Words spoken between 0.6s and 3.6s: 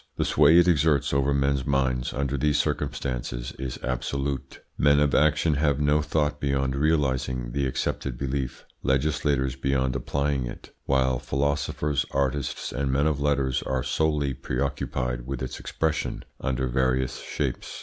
exerts over men's minds under these circumstances